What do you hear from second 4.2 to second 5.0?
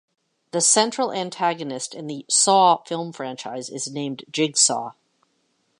Jigsaw.